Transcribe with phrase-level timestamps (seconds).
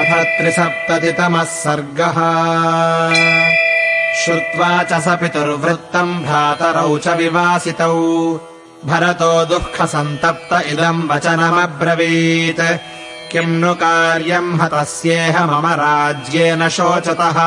[0.00, 2.16] अथ त्रिसप्ततितमः सर्गः।
[4.14, 7.94] श्रुत्वा च स पितुर्वृत्तम् भ्रातरौ च विवासितौ।
[8.86, 12.60] भरतो दुःखसन्तप्त इदम् वचनमब्रवीत्।
[13.32, 17.38] किम् नु कार्यम् हतस्येह मम राज्येन शोचतः।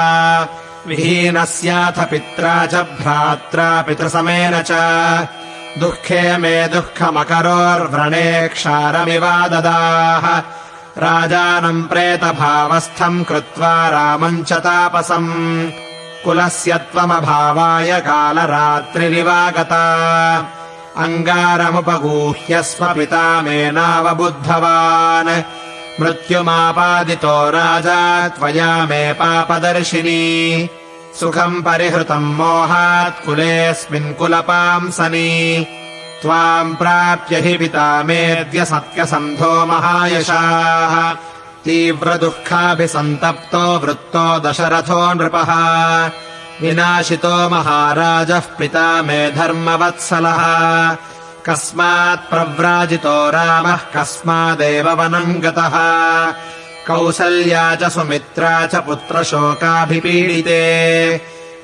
[0.88, 4.72] विहीनस्याथ पित्रा च भ्रात्रा पितृसमेन च।
[5.80, 10.42] दुःखे मे दुःखमकरोर्व्रणे क्षारमिवाददाः
[10.98, 15.72] राजानम् प्रेतभावस्थम् कृत्वा रामम् च तापसम्।
[16.26, 19.84] कुलस्य त्वमभावाय कालरात्रिरिवागता।
[20.98, 25.42] अङ्गारमुपगूह्य स्वपिता मेनावबुद्धवान्
[26.02, 30.70] मृत्युमापादितो राजा त्वया मे पापदर्शिनी।
[31.20, 35.68] सुखम् परिहृतम् मोहात् कुलेऽस्मिन् कुलपांसनि
[36.24, 41.16] त्वाम् प्राप्य हि पिता मेऽद्य सत्यसन्धो महायशाः।
[41.66, 45.52] तीव्रदुःखाभिसन्तप्तो वृत्तो दशरथो नृपः।
[46.62, 50.42] विनाशितो महाराजः पिता मे धर्मवत्सलः।
[51.46, 55.74] कस्मात् प्रव्राजितो रामः कस्मादेव वनम् गतः।
[56.88, 60.62] कौसल्या च सुमित्रा च पुत्रशोकाभिपीडिते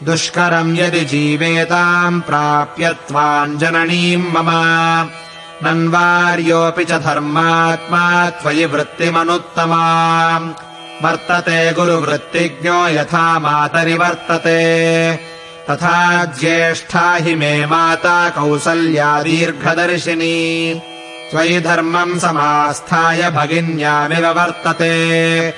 [0.03, 4.49] दुष्करम् यदि जीवेताम् प्राप्य त्वाञ्जननीम् मम।
[5.63, 9.83] नन्वार्योऽपि च धर्मात्मा त्वयि वृत्तिमनुत्तमा।
[11.03, 14.59] वर्तते गुरुवृत्तिज्ञो यथा मातरि वर्तते
[15.69, 20.73] तथा ज्येष्ठा हि मे माता कौसल्या दीर्घदर्शिनी।
[21.31, 25.49] त्वयि धर्मम् समास्थाय भगिन्यामिव वर्तते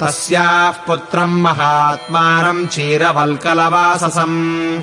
[0.00, 4.82] तस्याः पुत्रम् महात्मानम् चीरवल्कलवाससम्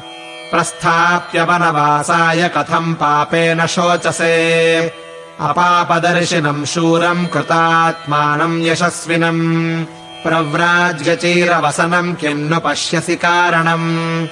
[0.51, 4.93] प्रस्थाप्य वनवासाय कथम् पापेन शोचसे।
[5.39, 9.85] अपापदर्शिनम् शूरम् कृतात्मानम् यशस्विनम्।
[10.23, 14.27] प्रव्राज्यचीरवसनम् किन्नु पश्यसि कारणम्।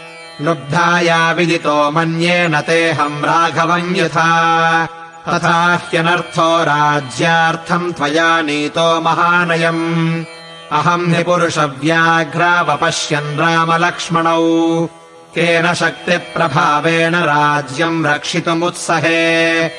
[0.46, 4.88] लुब्धाया विदितो मन्येन तेऽहम् राघवम् यथा।
[5.30, 10.24] तथा ह्यनर्थो राज्यार्थम् त्वया नीतो महानयम्
[10.72, 14.88] अहम् हि पुरुषव्याघ्रावपश्यन् रामलक्ष्मणौ।
[15.36, 19.70] केन शक्तिप्रभावेण राज्यम् रक्षितुमुत्सहे।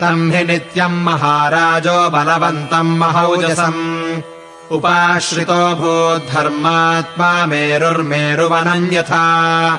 [0.00, 4.20] तम् हि नित्यम् महाराजो बलवन्तम् महौजसम्।
[4.70, 9.78] उपाश्रितो भूद्धर्मात्मा मेरुर्मेरुवनम् यथा।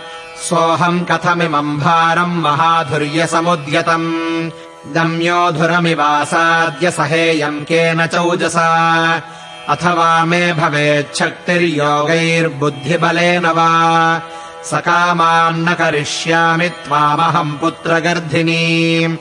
[0.50, 4.50] सोऽहम् कथमिमम् भारम् महाधुर्यसमुद्यतम्।
[4.94, 9.22] दम्योधुरमिवासाद्य सहेयम् केन चौजसा
[9.70, 14.22] अथवा मे भवेच्छक्तिर्योगैर्बुद्धिबलेन वा।
[14.64, 19.18] सकामान्न करिष्यामि त्वामहम् पुत्रगर्धिनी।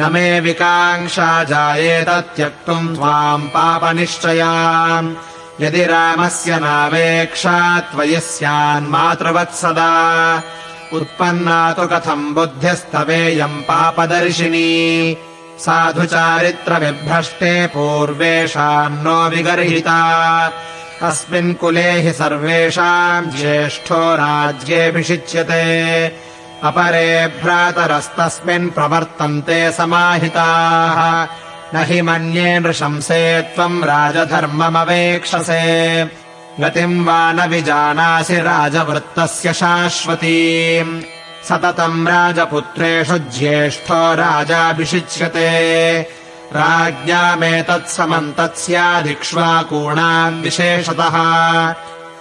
[0.00, 5.02] न मे विकाङ्क्षा जायेत त्यक्तुम् त्वाम् पापनिश्चया
[5.60, 10.42] यदि रामस्य नावेक्षा त्वयि स्यान्मातृवत्सदा
[10.92, 15.16] उत्पन्ना तु कथम् बुद्धिस्तवेयम् पापदर्शिनी
[15.58, 20.52] साधुचारित्रविभ्रष्टे पूर्वेषान्नो विगर्हिता।
[21.02, 26.12] अस्मिन् कुले हि सर्वेषाम् ज्येष्ठो राज्येऽभिषिच्यते।
[26.62, 31.26] अपरे भ्रातरस्तस्मिन् प्रवर्तन्ते समाहिताः।
[31.74, 36.04] न हि मन्ये नृशंसे त्वम् राजधर्ममवेक्षसे।
[36.60, 41.02] गतिम् वा न विजानासि राजवृत्तस्य शाश्वतीम्
[41.48, 46.08] सततम् राजपुत्रेषु ज्येष्ठो राजाभिषिच्यते।
[46.52, 51.16] राज्ञामेतत्समम् तत्स्यादिक्ष्वाकूणाम् विशेषतः।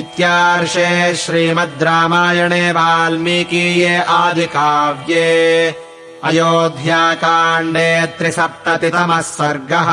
[0.00, 0.90] इत्यार्षे
[1.22, 5.28] श्रीमद् रामायणे वाल्मीकीये आदिकाव्ये
[6.28, 9.90] अयोध्याकाण्डे त्रिसप्ततितमः सर्गः